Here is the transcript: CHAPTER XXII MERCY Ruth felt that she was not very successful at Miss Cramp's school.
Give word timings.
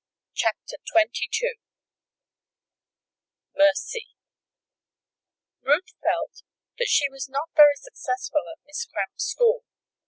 CHAPTER 0.33 0.77
XXII 0.97 1.59
MERCY 3.55 4.07
Ruth 5.61 5.93
felt 6.01 6.41
that 6.79 6.87
she 6.89 7.07
was 7.11 7.29
not 7.29 7.51
very 7.55 7.75
successful 7.75 8.41
at 8.51 8.65
Miss 8.65 8.83
Cramp's 8.87 9.25
school. 9.25 9.63